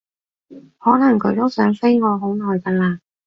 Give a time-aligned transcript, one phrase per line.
[0.79, 2.99] 可能佢都想飛我好耐㗎喇